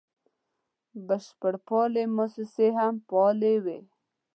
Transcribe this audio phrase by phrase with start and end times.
[1.07, 3.79] بشرپالې موسسې هم فعالې وې.